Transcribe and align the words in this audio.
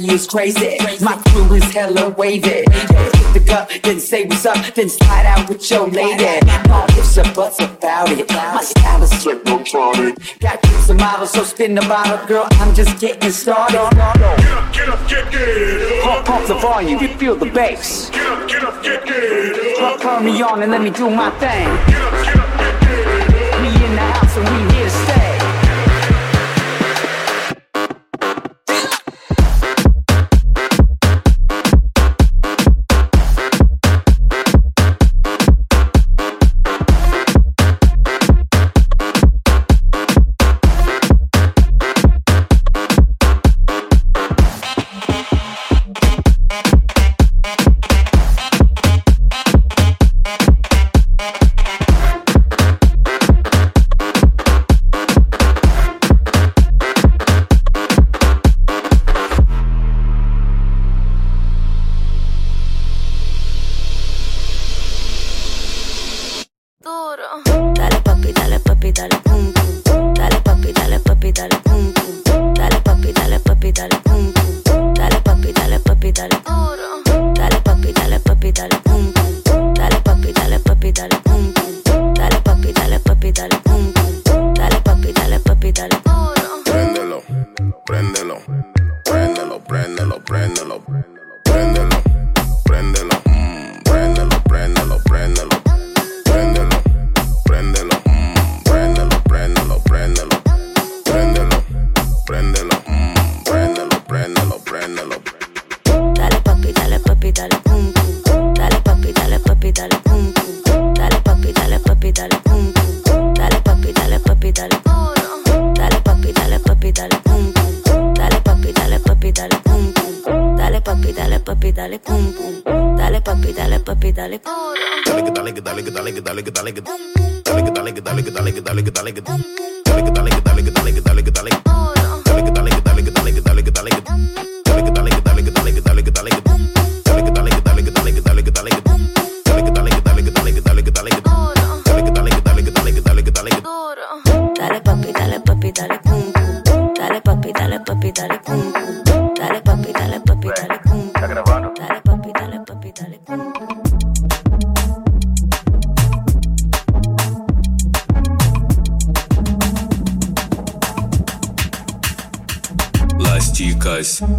party 0.00 0.14
is 0.14 0.26
crazy. 0.26 0.76
My 1.02 1.16
crew 1.28 1.54
is 1.54 1.64
hella 1.72 2.10
wavy. 2.10 2.48
Hit 2.48 3.34
the 3.34 3.44
cup, 3.46 3.70
then 3.82 4.00
say 4.00 4.24
what's 4.26 4.46
up, 4.46 4.74
then 4.74 4.88
slide 4.88 5.26
out 5.26 5.48
with 5.48 5.70
your 5.70 5.88
lady. 5.88 6.46
No 6.68 6.84
ifs 6.98 7.18
or 7.18 7.24
buts 7.34 7.60
about 7.60 8.10
it. 8.10 8.28
My 8.30 8.62
style 8.62 9.02
is 9.02 9.12
hypnotic. 9.24 10.40
Got 10.40 10.62
groups 10.62 10.88
of 10.90 10.96
models, 10.96 11.32
so 11.32 11.44
spin 11.44 11.74
the 11.74 11.82
bottle, 11.82 12.26
girl. 12.26 12.46
I'm 12.52 12.74
just 12.74 13.00
getting 13.00 13.30
started. 13.30 13.74
Get 13.74 14.00
up, 14.00 14.72
get 14.72 14.88
up, 14.88 15.08
get 15.08 15.30
get 15.32 16.02
Pump, 16.02 16.26
pump 16.26 16.46
the 16.46 16.54
volume, 16.54 17.00
you 17.00 17.08
feel 17.08 17.36
the 17.36 17.46
bass. 17.46 18.10
Get 18.10 18.26
up, 18.26 18.48
get 18.48 18.64
up, 18.64 18.82
get 18.82 19.06
get 19.06 20.00
Turn 20.00 20.24
me 20.24 20.42
on 20.42 20.62
and 20.62 20.72
let 20.72 20.82
me 20.82 20.90
do 20.90 21.10
my 21.10 21.30
thing. 21.38 21.68
Get 21.86 22.00
up, 22.00 22.24
get 22.24 22.36
up, 22.38 22.58
get 22.58 22.80
get 22.80 23.60
We 23.60 23.68
in 23.84 23.94
the 23.94 24.06
house 24.12 24.36
and 24.36 24.48
we 24.48 24.74
here 24.76 24.99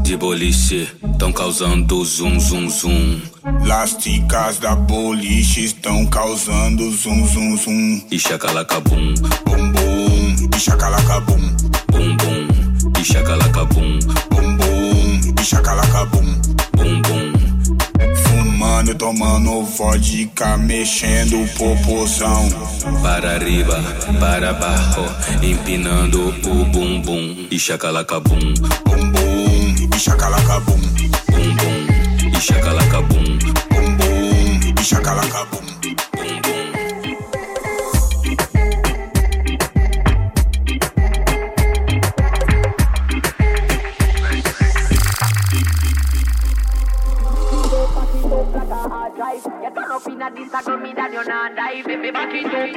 de 0.03 0.15
boliche 0.17 0.87
tão 1.17 1.31
causando 1.31 2.05
zum 2.05 2.39
zum 2.39 2.69
zum. 2.69 3.21
Las 3.65 3.95
ticas 3.97 4.59
da 4.59 4.75
boliche 4.75 5.61
estão 5.65 6.05
causando 6.07 6.91
zum 6.91 7.27
zum 7.27 7.57
zum. 7.57 8.01
E 8.11 8.19
chacalacabum, 8.19 9.13
Bum 9.45 9.71
bum, 9.71 10.49
e 10.55 10.59
chacalacabum. 10.59 11.55
bum 11.91 12.17
bum. 12.17 12.47
E 12.99 13.03
chacalacabum, 13.03 13.99
Bum 14.29 14.57
bum, 14.57 15.33
e 15.41 15.43
chacalacabum. 15.45 16.41
bum 16.77 17.01
bum. 17.01 17.33
Fumando, 18.23 18.95
tomando 18.95 19.63
vodka, 19.63 20.57
mexendo 20.57 21.41
o 21.41 21.47
popozão. 21.49 22.49
Para 23.01 23.31
arriba, 23.35 23.81
para 24.19 24.51
abaixo, 24.51 25.03
empinando 25.41 26.29
o 26.29 26.65
bumbum. 26.65 27.47
E 27.49 27.57
chacalacabum, 27.59 28.53
Bum 28.85 29.11
bum, 29.11 29.50
Ishakalaka 29.91 30.65
boom, 30.65 30.81
boom 31.31 31.57
boom. 31.57 31.87
Ishakalaka 32.37 32.99
boom, 33.09 33.39
boom 33.69 33.97
boom. 33.97 34.75
Ishakalaka 34.81 35.41
boom, 35.51 35.67
boom 35.81 36.41
boom. 36.41 36.71
Get 49.61 49.77
up 49.77 49.77
in 49.77 49.91
a 49.91 49.99
me 50.77 50.93
that 50.93 51.11
you're 51.13 51.23
not 51.25 51.55
Baby 51.85 52.11
back 52.11 52.33
into 52.33 52.73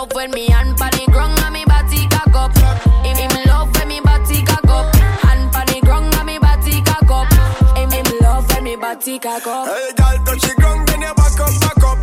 love 0.00 0.14
when 0.14 0.30
me 0.30 0.48
hand 0.48 0.76
pan 0.78 0.90
the 0.92 1.04
ground 1.12 1.38
and 1.40 1.52
me 1.52 1.64
body 1.64 2.08
cock 2.08 2.34
up. 2.34 2.56
Him, 3.04 3.16
him 3.16 3.44
love 3.46 3.68
when 3.76 3.88
me 3.88 4.00
body 4.00 4.42
cock 4.44 4.64
up. 4.64 4.94
Hand 4.96 5.52
pan 5.52 5.66
the 5.66 5.80
ground 5.82 6.14
and 6.14 6.26
me 6.26 6.38
body 6.38 6.80
cock 6.88 7.10
up. 7.10 7.28
Him, 7.76 7.90
him 7.90 8.06
love 8.22 8.48
when 8.48 8.64
me 8.64 8.76
body 8.76 9.18
cock 9.18 9.46
up. 9.46 9.68
Hey, 9.68 9.92
girl, 9.92 10.16
touch 10.24 10.40
the 10.40 10.54
ground, 10.56 10.88
then 10.88 11.02
you 11.02 11.14
back 11.20 11.40
up, 11.40 11.52
back 11.60 11.84
up. 11.84 11.98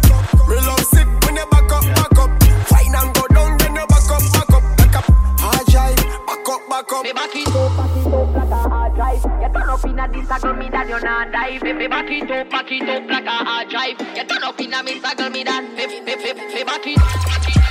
Me 0.47 0.55
love 0.61 0.85
sick 0.93 1.07
when 1.25 1.37
you 1.41 1.45
back 1.49 1.71
up, 1.73 1.85
back 1.97 2.19
up. 2.21 2.29
Fine 2.69 2.93
and 2.93 3.09
go 3.17 3.23
down, 3.33 3.57
then 3.57 3.73
you 3.73 3.87
back 3.89 4.11
up, 4.13 4.23
back 4.29 4.53
up, 4.53 4.63
back 4.77 4.95
up. 4.97 5.05
Hard 5.41 5.65
drive, 5.65 5.97
back 5.97 6.49
up, 6.53 6.61
back 6.69 6.91
up. 6.93 7.01
Baby 7.01 7.17
back 7.17 7.35
it 7.35 7.47
up, 7.49 7.77
back 7.81 7.97
it 7.97 8.13
up 8.13 8.29
like 8.37 8.53
a 8.53 8.61
hard 8.69 8.93
drive. 8.93 9.25
You 9.41 9.49
turn 9.49 9.69
up 9.73 9.85
inna 9.85 10.05
this 10.13 10.29
a 10.29 10.37
girl 10.37 10.53
me 10.53 10.69
that 10.69 10.87
you 10.87 10.99
not 11.01 11.31
dive. 11.31 11.61
Baby 11.61 11.87
back 11.87 12.11
it 12.13 12.29
up, 12.29 12.49
back 12.51 12.69
it 12.69 12.89
up 12.89 13.09
like 13.09 13.25
a 13.25 13.37
hard 13.41 13.69
drive. 13.69 13.97
You 14.13 14.23
turn 14.29 14.43
up 14.43 14.61
inna 14.61 14.83
this 14.85 15.01
a 15.01 15.15
girl 15.17 15.29
me 15.31 15.43
that, 15.43 15.65
baby 15.75 15.97
baby 16.05 16.37
baby 16.37 16.63
back 16.63 16.85
it 16.85 17.01
up, 17.01 17.25
back 17.25 17.49
it 17.49 17.57
up 17.57 17.66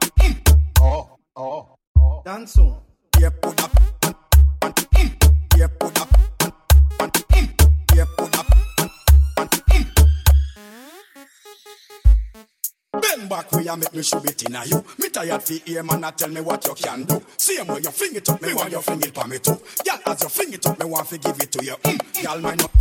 Bend 13.00 13.28
back 13.28 13.52
where 13.52 13.62
you 13.62 13.76
make 13.76 13.94
me 13.94 14.02
show 14.02 14.18
it 14.24 14.42
in 14.44 14.56
you. 14.64 14.82
Me 14.98 15.10
tired 15.10 15.42
fi 15.42 15.58
hear 15.66 15.82
man 15.82 16.04
a 16.04 16.12
tell 16.12 16.30
me 16.30 16.40
what 16.40 16.64
you 16.66 16.74
can 16.74 17.04
do. 17.04 17.22
Same 17.36 17.66
way 17.66 17.80
you 17.80 17.90
fling 17.90 18.16
it 18.16 18.28
up, 18.30 18.40
me 18.40 18.54
want 18.54 18.72
you 18.72 18.80
fling 18.80 19.02
it 19.02 19.14
for 19.14 19.28
me 19.28 19.38
too. 19.38 19.60
Girl, 19.84 19.98
as 20.06 20.22
you 20.22 20.28
fling 20.30 20.54
it 20.54 20.66
up, 20.66 20.78
me 20.78 20.86
want 20.86 21.06
to 21.08 21.18
give 21.18 21.38
it 21.38 21.52
to 21.52 21.62
you. 21.62 21.72
Mm. 21.72 22.22
Girl, 22.24 22.40
mine 22.40 22.60
up, 22.62 22.72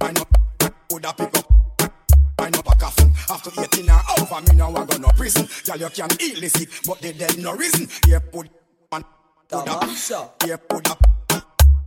mine 0.00 0.16
up, 0.18 0.74
put 0.88 1.04
up 1.04 1.16
pick 1.16 1.36
up. 1.36 1.59
Mine 2.50 2.58
up 2.58 2.72
a 2.72 2.76
coffin. 2.78 3.12
After 3.28 3.50
18 3.60 3.88
or 3.90 4.00
over 4.20 4.40
me 4.42 4.56
now 4.56 4.70
I 4.74 4.84
go 4.84 4.96
no 4.96 5.08
prison. 5.10 5.46
Girl 5.64 5.76
you 5.76 5.88
can 5.90 6.10
heal 6.18 6.40
the 6.40 6.48
sick 6.48 6.68
But 6.86 7.00
they 7.00 7.12
dead 7.12 7.38
no 7.38 7.54
reason. 7.54 7.88
Yeah 8.08 8.18
put 8.18 8.48
man 8.90 9.04
Put 9.48 9.68
up 9.68 9.88
Yeah 10.46 10.56
put 10.68 10.90
up 10.90 11.00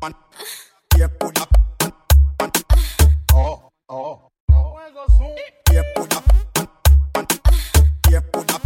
man 0.02 0.14
Yeah 0.98 1.08
put 1.20 1.42
up 1.42 1.50
man 2.40 2.52
Oh 3.34 3.70
oh, 3.90 4.30
oh. 4.52 4.80
Yeah 5.72 5.82
put 5.96 6.16
up 6.16 6.24
man 6.34 7.28
Yeah 8.10 8.20
put 8.32 8.54
up 8.54 8.64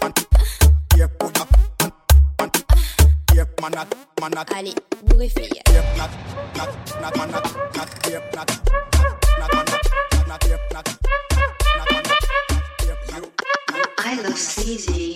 man 0.00 0.12
Yeah 0.96 1.06
put 1.18 1.40
up 1.40 1.50
man 2.38 2.50
Yeah 3.34 3.44
man 3.60 3.72
not 3.72 3.94
man 4.20 4.30
not 4.30 4.52
Allez, 4.56 4.74
bourré 5.04 5.28
fille. 5.28 5.48
Yeah 5.72 5.96
not 5.98 6.10
not 6.56 7.00
not 7.02 7.16
man 7.16 7.30
not 7.30 7.76
not 7.76 8.08
Yeah 8.08 8.20
not 8.34 8.48
not 9.38 9.54
man 9.54 9.66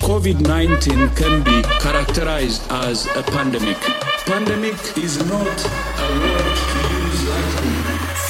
COVID 0.00 0.41
19 0.47 1.11
can 1.11 1.43
be 1.44 1.62
characterized 1.81 2.62
as 2.70 3.06
a 3.17 3.23
pandemic. 3.23 3.76
Pandemic 4.25 4.75
is 4.99 5.19
not 5.29 5.47
a 5.47 6.08
word 6.20 6.56
to 6.56 6.79
use 6.94 7.29
lightly. 7.29 7.77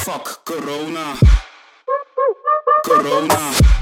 Fuck 0.03 0.45
Corona. 0.45 1.17
Corona. 2.83 3.76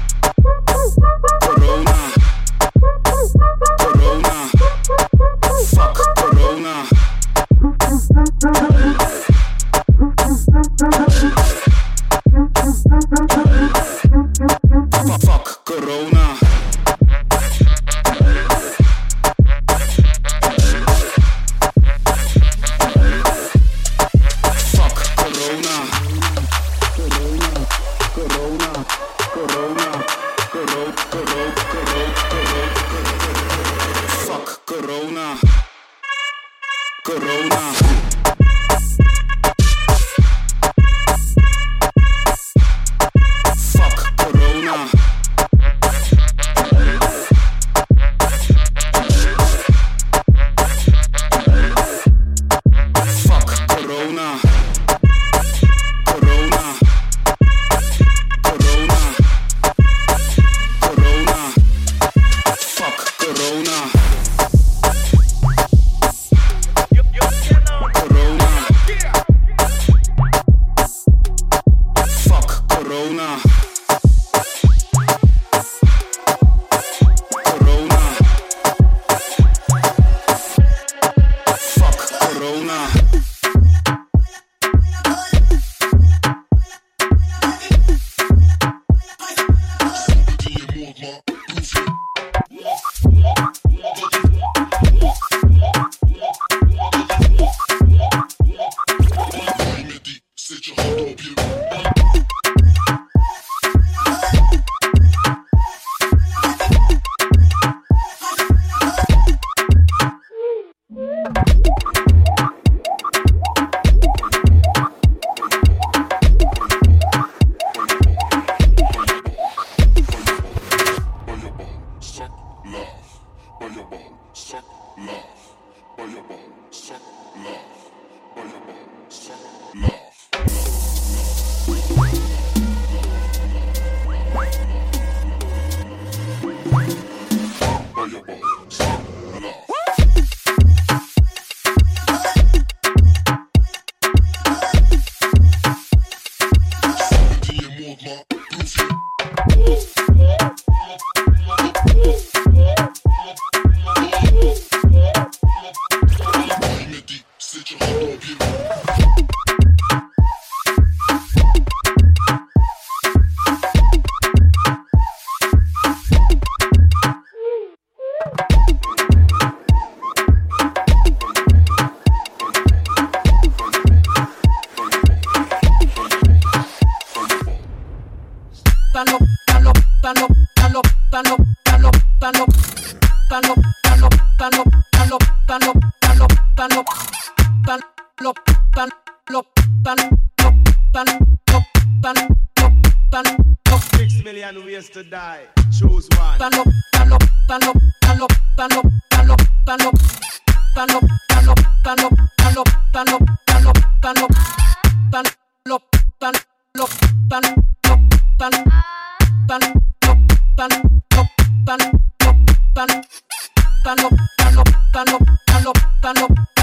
Six 193.96 194.22
million 194.24 194.64
ways 194.64 194.88
to 194.90 195.02
die. 195.02 195.46
Choose 195.78 196.08
one. 196.18 196.38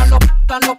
palo, 0.03 0.17
palo, 0.47 0.77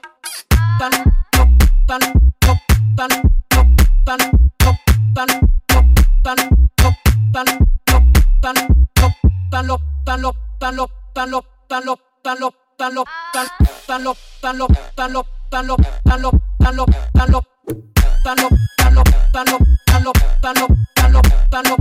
palo, 21.00 21.20
palo, 21.50 21.76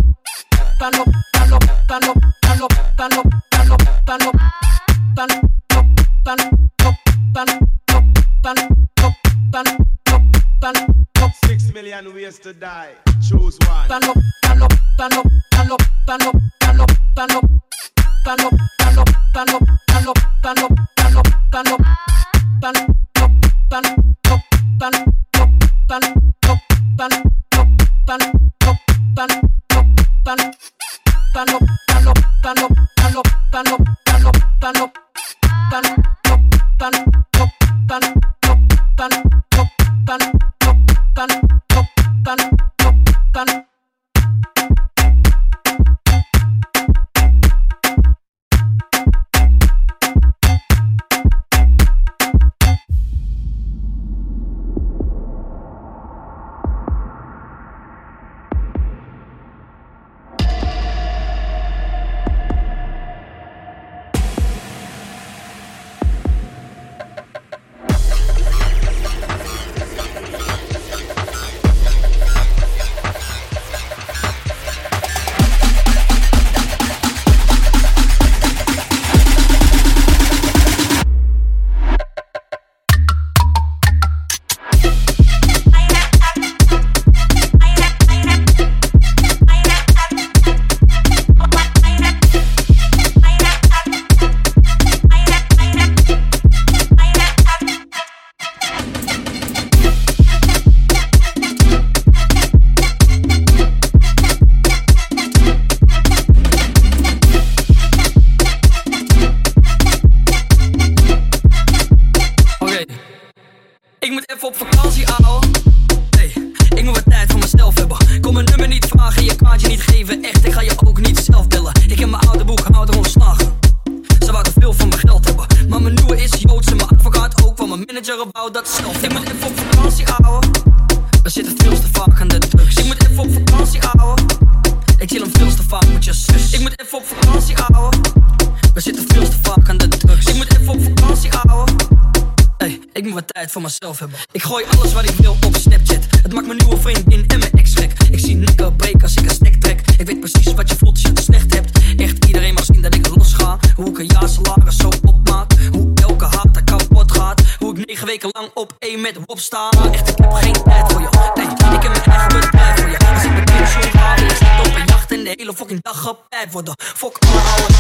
Ik 144.32 144.44
gooi 144.44 144.66
alles 144.78 144.94
wat 144.94 145.10
ik 145.10 145.16
wil 145.16 145.38
op 145.46 145.56
Snapchat. 145.56 146.06
Het 146.22 146.34
maakt 146.34 146.48
mijn 146.48 146.58
nieuwe 146.58 146.82
vriendin 146.82 147.24
en 147.28 147.40
mijn 147.40 147.52
ex 147.52 147.74
gek. 147.74 147.92
Ik 148.12 148.20
zie 148.20 148.36
nikken 148.36 148.76
break 148.76 149.04
als 149.04 149.16
ik 149.16 149.30
een 149.30 149.36
snack 149.36 149.54
trek. 149.54 149.82
Ik 149.98 150.06
weet 150.06 150.20
precies 150.20 150.54
wat 150.54 150.70
je 150.70 150.76
voelt 150.78 150.92
als 150.92 151.02
je 151.02 151.08
het 151.08 151.24
slecht 151.24 151.54
hebt. 151.54 151.80
Echt 151.98 152.26
iedereen 152.26 152.54
mag 152.54 152.66
zien 152.66 152.82
dat 152.82 152.96
ik 152.96 153.08
los 153.16 153.34
ga. 153.34 153.60
Hoe 153.76 153.90
ik 153.90 153.98
een 153.98 154.06
jaar 154.06 154.30
salaris 154.30 154.76
zo 154.76 154.90
opmaak. 155.06 155.52
Hoe 155.72 155.92
elke 155.96 156.26
haat 156.26 156.56
er 156.56 156.64
kapot 156.64 157.12
gaat. 157.12 157.42
Hoe 157.60 157.78
ik 157.78 157.86
negen 157.86 158.08
weken 158.08 158.30
lang 158.32 158.50
op 158.54 158.74
één 158.80 159.02
met 159.02 159.18
Wop 159.26 159.40
sta. 159.40 159.70
Echt, 159.92 160.10
ik 160.10 160.18
heb 160.18 160.32
geen 160.32 160.64
tijd 160.64 160.92
voor 160.92 161.02
je. 161.02 161.08
Nee, 161.36 161.46
ik 161.76 161.82
heb 161.82 161.92
mijn 161.92 162.04
eigen 162.04 162.40
bedrijf 162.40 162.80
voor 162.80 162.90
je. 162.90 162.98
Als 162.98 163.24
ik 163.24 163.32
mijn 163.32 163.44
pensioen 163.44 164.00
haal, 164.00 164.18
ik 164.18 164.30
zit 164.30 164.68
op 164.68 164.76
een 164.76 164.86
jacht 164.86 165.12
en 165.12 165.24
de 165.24 165.34
hele 165.36 165.54
fucking 165.54 165.82
dag 165.82 166.02
gepijp 166.02 166.52
worden. 166.52 166.74
Fuck 166.78 167.18
alle 167.20 167.40
oude, 167.40 167.74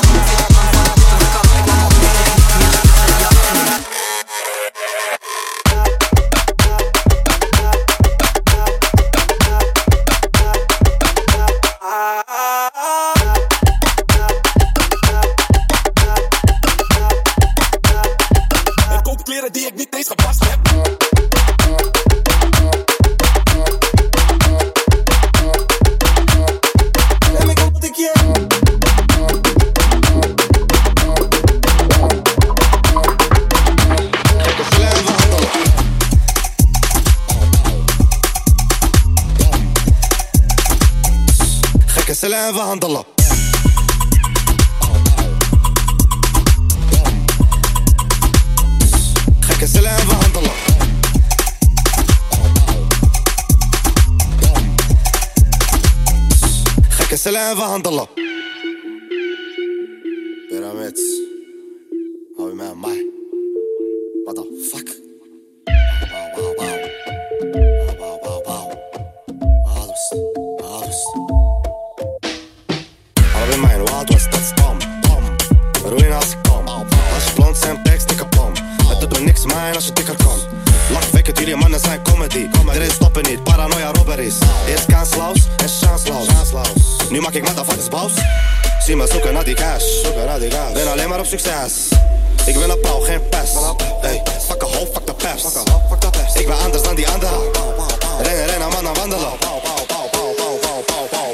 ik 0.00 0.05
سلام 42.26 42.60
عند 42.60 42.84
الله. 42.84 43.04
خك 49.42 49.64
سلامة 49.64 50.14
الله. 50.36 50.52
خك 56.90 57.14
الله. 57.86 58.25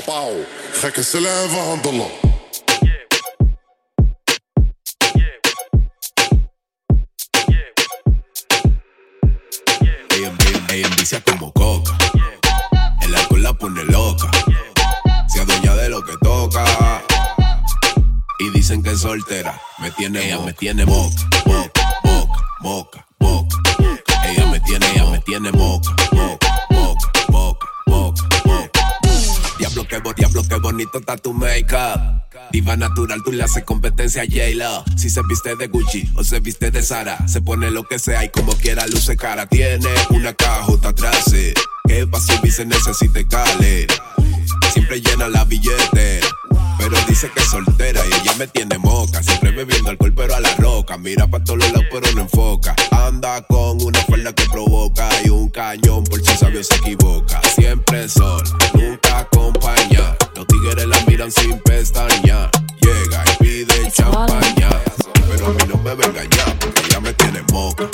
pauw. 0.07 0.47
Gekke 0.81 1.03
cellen 1.03 1.49
como 11.21 11.53
coca. 11.53 11.97
El 13.03 13.15
alcohol 13.15 13.43
la 13.43 13.53
pone 13.53 13.85
loca. 13.85 14.31
Se 15.29 15.41
adueña 15.41 15.75
de 15.75 15.89
lo 15.89 16.03
que 16.03 16.15
toca. 16.23 16.65
Y 18.39 18.51
dicen 18.51 18.83
que 18.83 18.91
es 18.91 19.01
soltera. 19.01 19.61
Me 19.79 19.91
tiene, 19.91 20.27
ella 20.27 20.39
me 20.41 20.53
tiene 20.53 20.85
boca, 20.85 21.23
boca, 21.45 21.83
boca, 22.03 22.47
boca, 22.61 23.07
boca. 23.19 23.57
Ella 24.25 24.47
me 24.47 24.61
tiene, 24.61 24.87
ella 24.95 25.07
me 25.11 25.19
tiene 25.21 25.51
boca, 25.51 25.95
boca. 26.13 26.42
Que 29.93 29.99
bo 29.99 30.15
diablo, 30.15 30.43
qué 30.49 30.55
bonito 30.57 31.01
está 31.01 31.19
tu 31.19 31.35
make-up. 31.35 32.01
Diva 32.51 32.79
natural, 32.79 33.21
tú 33.23 33.31
le 33.31 33.43
haces 33.43 33.63
competencia 33.65 34.23
a 34.23 34.25
J-Lo. 34.25 34.85
Si 34.97 35.11
se 35.11 35.21
viste 35.29 35.55
de 35.55 35.67
Gucci 35.67 36.11
o 36.15 36.25
se 36.25 36.41
viste 36.41 36.71
de 36.71 36.83
Sara, 36.83 37.29
se 37.29 37.43
pone 37.43 37.71
lo 37.71 37.87
que 37.87 37.99
sea 37.99 38.25
y 38.25 38.31
como 38.31 38.55
quiera 38.55 38.87
luce 38.87 39.19
cara. 39.19 39.45
Tiene 39.45 39.91
una 40.09 40.33
cajota 40.33 40.89
atrás, 40.89 41.31
eh, 41.35 41.53
que 41.87 42.07
pa' 42.07 42.21
subir 42.21 42.51
se 42.51 42.65
necesite 42.65 43.29
cale. 43.29 43.87
Siempre 44.73 45.03
llena 45.03 45.29
la 45.29 45.45
billete. 45.45 46.21
Pero 46.79 46.97
dice 47.07 47.31
que 47.35 47.43
es 47.43 47.51
soltera 47.51 48.01
y 48.07 48.23
ella 48.23 48.35
me 48.39 48.47
tiene 48.47 48.79
moca. 48.79 49.23
Siempre 49.23 49.51
bebiendo 49.51 49.91
alcohol, 49.91 50.15
pero 50.17 50.35
a 50.35 50.41
la 50.41 50.55
roca. 50.55 50.97
Mira 50.97 51.27
pa' 51.27 51.45
todos 51.45 51.59
los 51.59 51.71
lados, 51.71 51.87
pero 51.93 52.11
no 52.15 52.23
enfoca. 52.23 52.75
Anda 52.93 53.43
con 53.43 53.83
una 53.83 54.01
falda 54.05 54.33
que 54.33 54.47
provoca 54.47 55.11
y 55.23 55.29
un 55.29 55.51
cañón 55.51 56.03
por 56.05 56.25
si 56.25 56.35
sabio 56.35 56.65
se 56.65 56.77
equivoca. 56.77 57.43
Siempre 57.55 58.09
sol, 58.09 58.43
nunca 58.73 59.29
tigres 60.63 60.87
la 60.87 61.01
miran 61.07 61.31
sin 61.31 61.59
pestaña. 61.61 62.51
Llega 62.81 63.25
y 63.27 63.45
pide 63.45 63.91
champaña. 63.91 64.71
Pero 65.31 65.47
a 65.47 65.51
mí 65.51 65.63
no 65.69 65.77
me 65.83 65.95
venga 65.95 66.25
ya, 66.25 66.59
porque 66.59 66.83
ya 66.91 67.01
me 67.01 67.13
tiene 67.15 67.43
moca. 67.53 67.92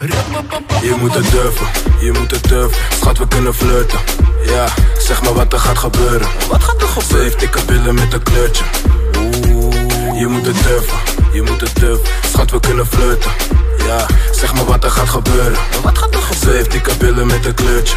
Up. 0.00 0.96
moet 1.00 1.14
het 1.14 1.30
durven, 1.30 1.66
je 2.00 2.12
moet 2.12 2.30
het 2.30 2.48
durven. 2.48 2.82
Schat, 3.00 3.18
we 3.18 3.28
kunnen 3.28 3.54
flirten. 3.54 3.98
Ja, 4.44 4.68
zeg 4.98 5.22
maar 5.22 5.32
wat 5.34 5.52
er 5.52 5.58
gaat 5.58 5.78
gebeuren. 5.78 6.28
Wat 6.48 6.64
gaat 6.64 6.82
er 6.82 6.88
gebeuren? 6.88 7.08
Ze 7.08 7.16
heeft 7.16 7.40
dikke 7.40 7.64
billen 7.64 7.94
met 7.94 8.12
een 8.12 8.22
kleurtje. 8.22 8.64
Oeh, 9.18 10.18
je 10.18 10.26
moet 10.26 10.46
het 10.46 10.62
durven, 10.62 10.98
je 11.32 11.42
moet 11.42 11.60
het 11.60 11.76
durven. 11.76 12.06
Schat, 12.32 12.50
we 12.50 12.60
kunnen 12.60 12.86
flirten. 12.86 13.30
Ja, 13.86 14.06
zeg 14.32 14.54
maar 14.54 14.64
wat 14.64 14.84
er 14.84 14.90
gaat 14.90 15.08
gebeuren. 15.08 15.58
Wat 15.82 15.98
gaat 15.98 16.14
er 16.14 16.20
gebeuren? 16.20 16.36
Ze 16.38 16.50
heeft 16.50 16.70
dikke 16.70 16.96
billen 16.96 17.26
met 17.26 17.46
een 17.46 17.54
kleurtje. 17.54 17.96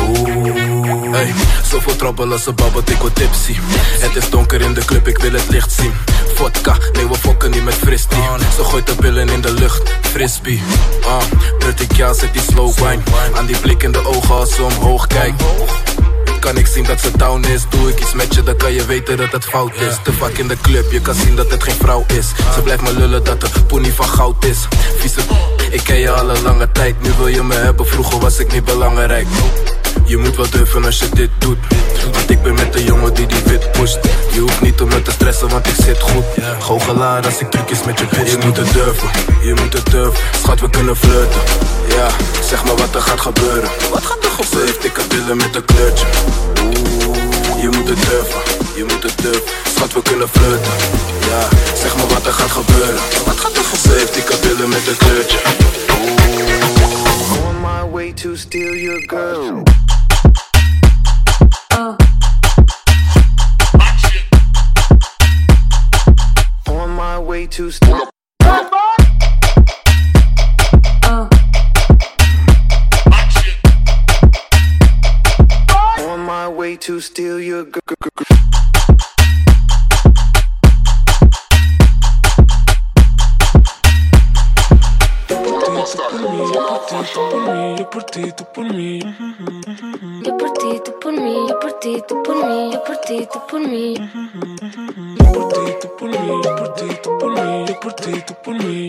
Oeh, 0.00 0.67
hey, 0.88 1.34
zoveel 1.64 2.32
als 2.32 2.42
ze 2.42 2.52
babbelt, 2.52 2.90
ik 2.90 2.96
word 2.96 3.14
tipsy. 3.14 3.56
Het 3.98 4.16
is 4.16 4.30
donker 4.30 4.60
in 4.60 4.74
de 4.74 4.84
club, 4.84 5.08
ik 5.08 5.18
wil 5.18 5.32
het 5.32 5.48
licht 5.48 5.72
zien. 5.72 5.92
Vodka, 6.34 6.76
nee 6.92 7.08
we 7.08 7.14
fokken 7.14 7.50
niet 7.50 7.64
met 7.64 7.74
fristie. 7.74 8.22
Ze 8.56 8.64
gooit 8.64 8.86
de 8.86 8.94
billen 9.00 9.28
in 9.28 9.40
de 9.40 9.52
lucht, 9.52 9.94
frisbee. 10.00 10.62
Ah, 11.06 11.22
dirty 11.58 11.94
girl 11.94 12.14
zet 12.14 12.32
die 12.32 12.42
slow 12.42 12.74
wine. 12.74 13.02
Aan 13.34 13.46
die 13.46 13.58
blik 13.58 13.82
in 13.82 13.92
de 13.92 14.06
ogen 14.06 14.34
als 14.34 14.54
ze 14.54 14.62
omhoog 14.62 15.06
kijkt. 15.06 15.42
Kan 16.40 16.56
ik 16.56 16.66
zien 16.66 16.84
dat 16.84 17.00
ze 17.00 17.10
down 17.16 17.44
is 17.44 17.62
Doe 17.68 17.88
ik 17.88 18.00
iets 18.00 18.12
met 18.12 18.34
je, 18.34 18.42
dan 18.42 18.56
kan 18.56 18.72
je 18.72 18.86
weten 18.86 19.16
dat 19.16 19.32
het 19.32 19.44
fout 19.44 19.74
is 19.74 19.96
Te 20.02 20.12
vaak 20.12 20.32
in 20.32 20.48
de 20.48 20.56
club, 20.60 20.92
je 20.92 21.00
kan 21.00 21.14
zien 21.14 21.36
dat 21.36 21.50
het 21.50 21.62
geen 21.62 21.74
vrouw 21.74 22.04
is 22.18 22.28
Ze 22.54 22.62
blijft 22.62 22.82
me 22.82 22.92
lullen 22.92 23.24
dat 23.24 23.40
de 23.40 23.48
poenie 23.66 23.92
van 23.92 24.08
goud 24.08 24.44
is 24.44 24.68
Vieze 24.96 25.20
ik 25.70 25.84
ken 25.84 25.98
je 25.98 26.10
al 26.10 26.30
een 26.30 26.42
lange 26.42 26.72
tijd 26.72 27.02
Nu 27.02 27.10
wil 27.16 27.26
je 27.26 27.42
me 27.42 27.54
hebben, 27.54 27.86
vroeger 27.86 28.18
was 28.18 28.38
ik 28.38 28.52
niet 28.52 28.64
belangrijk 28.64 29.26
je 30.04 30.16
moet 30.16 30.36
wel 30.36 30.50
durven 30.50 30.84
als 30.84 30.98
je 30.98 31.08
dit 31.08 31.30
doet. 31.38 31.58
Want 32.12 32.30
ik 32.30 32.42
ben 32.42 32.54
met 32.54 32.72
de 32.72 32.84
jongen 32.84 33.14
die 33.14 33.26
die 33.26 33.42
wit 33.44 33.72
pusht. 33.72 33.98
Je 34.32 34.40
hoeft 34.40 34.60
niet 34.60 34.80
om 34.80 34.88
me 34.88 35.02
te 35.02 35.10
stressen, 35.10 35.48
want 35.48 35.66
ik 35.66 35.74
zit 35.84 36.00
goed. 36.00 36.24
Goochelaar 36.58 37.24
als 37.24 37.40
ik 37.40 37.50
trucjes 37.50 37.84
met 37.84 37.98
je 37.98 38.06
pitch 38.06 38.30
Je 38.30 38.38
moet 38.46 38.56
het 38.56 38.72
durven, 38.72 39.08
je 39.42 39.54
moet 39.54 39.72
het 39.72 39.90
durven. 39.90 40.22
Schat, 40.42 40.60
we 40.60 40.70
kunnen 40.70 40.96
flirten. 40.96 41.40
Ja, 41.88 42.08
zeg 42.42 42.64
maar 42.64 42.76
wat 42.76 42.94
er 42.94 43.00
gaat 43.00 43.20
gebeuren. 43.20 43.70
Wat 43.90 44.06
gaat 44.06 44.24
er 44.24 44.30
gebeuren? 44.30 44.46
Ze 44.52 44.58
heeft 44.58 44.82
dikke 44.82 45.02
billen 45.08 45.36
met 45.36 45.56
een 45.56 45.64
kleurtje. 45.64 46.06
Oeh, 46.62 47.62
je 47.62 47.68
moet 47.68 47.88
het 47.88 48.02
durven, 48.08 48.40
je 48.74 48.84
moet 48.88 49.02
het 49.02 49.18
durven. 49.22 49.42
Schat, 49.74 49.92
we 49.92 50.02
kunnen 50.02 50.28
flirten. 50.28 50.72
Ja, 51.30 51.48
zeg 51.74 51.96
maar 51.96 52.06
wat 52.06 52.26
er 52.26 52.32
gaat 52.32 52.50
gebeuren. 52.50 53.00
Wat 53.26 53.40
gaat 53.40 53.56
er 53.56 53.64
gebeuren? 53.64 53.78
Ze 53.78 53.92
heeft 53.92 54.14
dikke 54.14 54.36
billen 54.42 54.68
met 54.68 54.86
een 54.86 54.96
kleurtje. 54.96 55.38
On 57.46 57.60
my 57.60 57.90
way 57.90 58.12
to 58.12 58.34
steal 58.34 58.74
your 58.74 59.02
girl. 59.06 59.62
Way 67.58 67.70
to. 67.70 68.08
On 76.00 76.20
my 76.20 76.48
way 76.48 76.76
to 76.76 77.00
steal 77.00 77.40
your 77.40 77.64
girl. 77.64 79.17
ti, 88.22 88.32
tu 88.32 88.44
por 88.46 88.64
mim. 88.64 89.00
Eu 90.26 90.36
por 90.36 90.50
ti, 90.50 90.80
tu 90.84 90.92
por 90.92 91.12
mim. 91.12 91.46
Eu 91.48 91.58
por 91.58 91.72
ti, 91.74 92.02
tu 92.08 92.16
por 92.22 92.34
mim. 92.34 92.72
Eu 92.72 92.80
por 92.80 92.96
ti, 92.96 93.26
tu 93.26 93.38
por 93.40 93.60
mim. 93.60 93.94
Eu 95.18 95.32
por 95.32 95.48
ti, 95.52 95.74
tu 95.80 95.88
por 95.88 96.08
mim. 96.10 96.42
Eu 96.44 96.56
por 96.56 96.72
ti, 96.74 96.88
tu 97.00 97.10
por 97.18 97.34
mim. 97.34 97.64
Eu 97.68 97.74
por 97.80 97.92
ti, 97.92 98.22
tu 98.22 98.34
por 98.34 98.54
mim. 98.54 98.88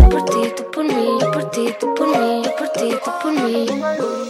Eu 0.00 0.08
por 0.08 0.22
ti, 0.22 0.50
tu 0.56 0.64
por 0.64 0.84
mim. 0.84 1.18
Eu 1.20 1.30
por 1.30 1.44
ti, 1.50 1.72
tu 1.78 1.86
por 1.94 2.06
mim. 2.06 2.42
Eu 2.44 2.52
por 2.52 2.68
ti, 2.68 2.88
tu 3.04 3.10
por 3.20 3.32
mim. 3.32 4.29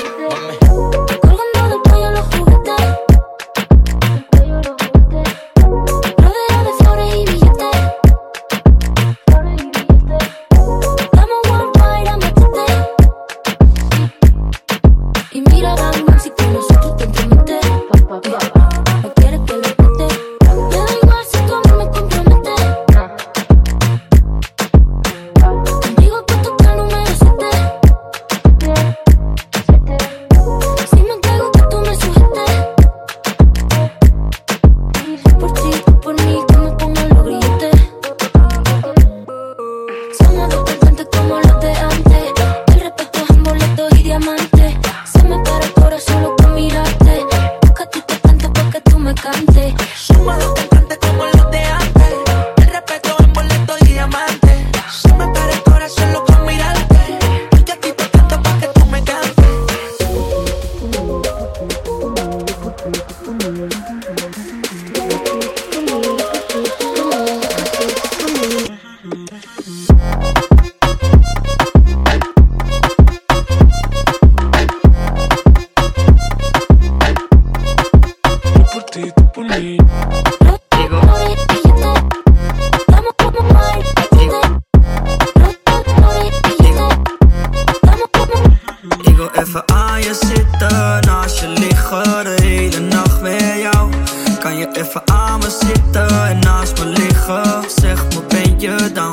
Je 94.60 94.68
even 94.72 95.02
aan 95.04 95.38
me 95.38 95.50
zitten 95.50 96.28
en 96.28 96.38
naast 96.38 96.78
me 96.78 96.86
liggen? 96.86 97.70
Zeg 97.80 98.04
me, 98.04 98.22
ben 98.28 98.60
je 98.60 98.90
dan? 98.92 99.12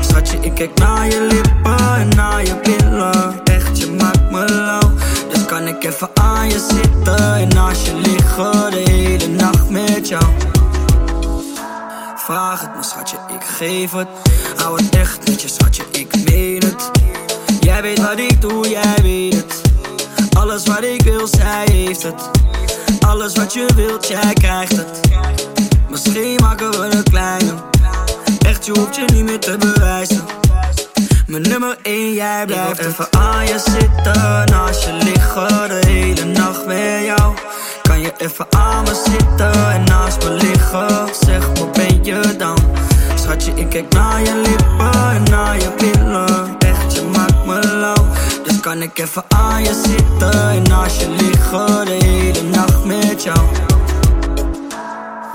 Schatje, 0.00 0.38
ik 0.40 0.54
kijk 0.54 0.78
naar 0.78 1.06
je 1.06 1.26
lippen 1.30 1.96
en 1.96 2.08
naar 2.08 2.44
je 2.44 2.60
billen. 2.62 3.44
Echt, 3.44 3.78
je 3.78 3.90
maakt 3.90 4.30
me 4.30 4.44
lauw. 4.44 4.90
Dus 5.32 5.44
kan 5.44 5.66
ik 5.66 5.84
even 5.84 6.08
aan 6.14 6.48
je 6.48 6.66
zitten 6.70 7.34
en 7.34 7.48
naast 7.48 7.86
je 7.86 7.94
liggen, 7.94 8.70
de 8.70 8.90
hele 8.90 9.26
nacht 9.26 9.70
met 9.70 10.08
jou. 10.08 10.24
Vraag 12.16 12.60
het 12.60 12.76
me, 12.76 12.82
schatje, 12.82 13.16
ik 13.16 13.44
geef 13.44 13.92
het. 13.92 14.08
Hou 14.56 14.82
het 14.82 14.96
echt 14.96 15.28
met 15.28 15.42
je, 15.42 15.48
schatje, 15.48 15.82
ik 15.90 16.30
meen 16.30 16.62
het. 16.64 16.90
Jij 17.60 17.82
weet 17.82 18.00
wat 18.00 18.18
ik 18.18 18.40
doe, 18.40 18.68
jij 18.68 18.94
weet 19.02 19.34
het. 19.34 19.60
Alles 20.32 20.66
wat 20.66 20.82
ik 20.82 21.02
wil, 21.02 21.26
zij 21.26 21.66
heeft 21.70 22.02
het. 22.02 22.30
Alles 23.00 23.34
wat 23.34 23.52
je 23.52 23.66
wilt, 23.74 24.08
jij 24.08 24.32
krijgt 24.32 24.76
het. 24.76 25.00
Misschien 25.90 26.38
maken 26.42 26.70
we 26.70 26.88
een 26.92 27.02
kleine. 27.02 27.52
Echt, 28.46 28.66
je 28.66 28.72
hoeft 28.72 28.96
je 28.96 29.04
niet 29.12 29.24
meer 29.24 29.38
te 29.38 29.56
bewijzen. 29.58 30.24
Mijn 31.26 31.42
nummer 31.42 31.76
1, 31.82 32.14
jij 32.14 32.46
blijft 32.46 32.78
het. 32.78 32.86
even 32.86 33.06
aan 33.10 33.46
je 33.46 33.58
zitten, 33.58 34.44
naast 34.50 34.82
je 34.84 34.92
liggen, 34.92 35.68
de 35.68 35.86
hele 35.86 36.24
nacht 36.24 36.66
met 36.66 37.04
jou. 37.04 37.34
Kan 37.82 38.00
je 38.00 38.12
even 38.18 38.46
aan 38.50 38.84
me 38.84 39.02
zitten 39.04 39.72
en 39.72 39.84
naast 39.84 40.24
me 40.24 40.30
liggen? 40.30 41.08
Zeg 41.20 41.48
me, 41.48 41.70
ben 41.72 42.04
je 42.04 42.36
dan? 42.38 42.58
Schatje, 43.14 43.52
ik 43.54 43.68
kijk 43.68 43.92
naar 43.92 44.20
je 44.20 44.34
lippen 44.34 45.10
en 45.10 45.22
naar 45.22 45.56
je 45.56 45.70
billen. 45.78 46.56
Echt, 46.58 46.94
je 46.94 47.02
maakt 47.02 47.44
me 47.46 47.76
lauw. 47.76 48.06
Dus 48.44 48.60
kan 48.60 48.82
ik 48.82 48.98
even 48.98 49.24
aan 49.28 49.62
je 49.62 49.82
zitten 49.84 50.50
en 50.50 50.62
naast 50.62 51.00
je 51.00 51.08
liggen, 51.10 51.84
de 51.84 52.04
hele 52.04 52.29
met 53.20 53.36
jou. 53.36 53.46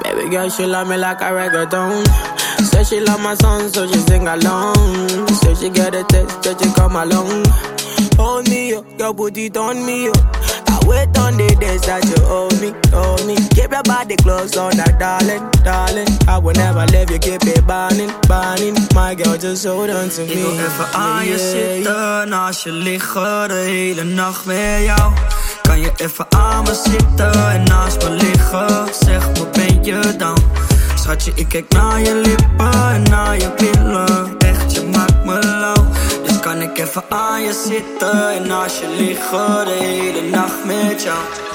Baby 0.04 0.30
girl, 0.30 0.50
she 0.50 0.66
love 0.66 0.88
me 0.88 0.98
like 0.98 1.22
a 1.22 1.26
reggaeton. 1.26 2.06
Said 2.66 2.88
she 2.88 3.00
love 3.00 3.22
my 3.22 3.36
song, 3.36 3.70
so 3.70 3.88
she 3.88 4.00
sing 4.00 4.28
along. 4.28 5.28
Said 5.28 5.58
she 5.58 5.70
get 5.70 5.96
a 5.96 6.04
text, 6.04 6.44
that 6.44 6.62
she 6.62 6.72
come 6.74 6.96
along. 6.96 7.46
Hold 8.18 8.50
me 8.50 8.74
up, 8.74 8.98
girl, 8.98 9.14
put 9.14 9.38
it 9.38 9.58
on 9.58 9.86
me 9.86 10.08
up. 10.10 10.45
I 10.68 10.80
wait 10.88 11.18
on 11.20 11.38
the 11.38 11.56
days 11.60 11.82
that 11.82 12.04
you 12.06 12.24
hold 12.26 12.60
me, 12.62 12.74
hold 12.92 13.26
me. 13.26 13.36
Keep 13.56 13.72
your 13.72 13.84
body 13.84 14.16
close 14.16 14.58
on 14.58 14.78
that, 14.78 15.00
darling, 15.00 15.44
darling. 15.64 16.08
I 16.28 16.38
will 16.38 16.54
never 16.54 16.86
leave 16.88 17.12
you, 17.12 17.20
keep 17.20 17.44
it 17.44 17.66
burning, 17.68 18.12
burning. 18.28 18.76
My 18.94 19.16
girl, 19.16 19.38
just 19.38 19.66
hold 19.66 19.90
on 19.90 20.10
to 20.10 20.22
me. 20.22 20.32
Ik 20.32 20.38
wil 20.38 20.52
even 20.52 20.88
aan 20.94 21.26
je 21.26 21.38
zitten, 21.38 22.30
naast 22.30 22.64
je 22.64 22.72
liggen, 22.72 23.48
de 23.48 23.54
hele 23.54 24.04
nacht 24.04 24.46
met 24.46 24.84
jou. 24.84 25.14
Kan 25.62 25.80
je 25.80 25.92
even 25.98 26.26
aan 26.30 26.64
me 26.64 26.74
zitten 26.84 27.52
en 27.52 27.64
naast 27.64 28.04
me 28.04 28.10
liggen? 28.10 28.88
Zeg 29.06 29.28
me, 29.28 29.48
ben 29.52 29.84
je 29.84 30.16
dan? 30.18 30.38
Schatje, 30.96 31.32
ik 31.36 31.48
kijk 31.48 31.74
naar 31.74 32.00
je 32.00 32.16
lippen 32.16 32.94
en 32.94 33.04
naar 33.04 33.38
je 33.38 33.54
billen. 33.58 34.45
Ik 36.72 36.78
even 36.78 37.04
aan 37.10 37.42
je 37.42 37.54
zitten 37.54 38.30
en 38.30 38.48
naast 38.48 38.80
je 38.80 38.88
liggen, 38.98 39.66
de 39.66 39.72
hele 39.72 40.30
nacht 40.30 40.66
met 40.66 41.04
jou. 41.04 41.55